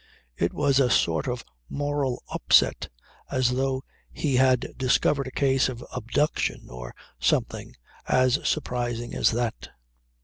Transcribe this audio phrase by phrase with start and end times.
[0.35, 2.89] It was a sort of moral upset
[3.29, 7.75] as though he had discovered a case of abduction or something
[8.07, 9.69] as surprising as that.